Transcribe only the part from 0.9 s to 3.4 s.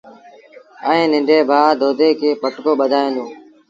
ننڍي ڀآ دودي کي پٽڪو ٻڌآيآندون۔